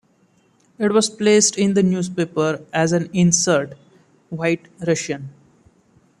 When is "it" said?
0.79-0.91